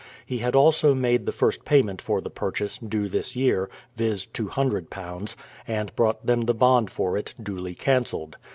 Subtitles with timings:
[0.25, 5.35] He had also made the first payment for the purchase, due this year, viz., £200,
[5.67, 8.37] and brought them the bond for it, duly cancelled.